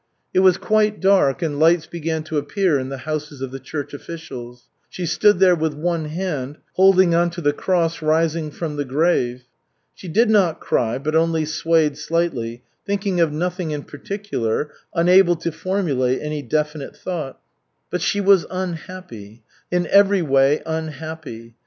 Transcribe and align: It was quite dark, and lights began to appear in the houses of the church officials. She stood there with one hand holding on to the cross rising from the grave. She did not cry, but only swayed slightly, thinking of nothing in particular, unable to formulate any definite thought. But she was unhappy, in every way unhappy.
It 0.33 0.39
was 0.39 0.57
quite 0.57 0.99
dark, 0.99 1.43
and 1.43 1.59
lights 1.59 1.85
began 1.85 2.23
to 2.23 2.39
appear 2.39 2.79
in 2.79 2.89
the 2.89 2.97
houses 3.05 3.39
of 3.39 3.51
the 3.51 3.59
church 3.59 3.93
officials. 3.93 4.67
She 4.89 5.05
stood 5.05 5.37
there 5.37 5.53
with 5.53 5.75
one 5.75 6.05
hand 6.05 6.57
holding 6.73 7.13
on 7.13 7.29
to 7.29 7.39
the 7.39 7.53
cross 7.53 8.01
rising 8.01 8.49
from 8.49 8.77
the 8.77 8.83
grave. 8.83 9.43
She 9.93 10.07
did 10.07 10.27
not 10.31 10.59
cry, 10.59 10.97
but 10.97 11.13
only 11.13 11.45
swayed 11.45 11.99
slightly, 11.99 12.63
thinking 12.83 13.19
of 13.19 13.31
nothing 13.31 13.69
in 13.69 13.83
particular, 13.83 14.71
unable 14.95 15.35
to 15.35 15.51
formulate 15.51 16.19
any 16.19 16.41
definite 16.41 16.97
thought. 16.97 17.39
But 17.91 18.01
she 18.01 18.19
was 18.19 18.47
unhappy, 18.49 19.43
in 19.69 19.85
every 19.85 20.23
way 20.23 20.63
unhappy. 20.65 21.53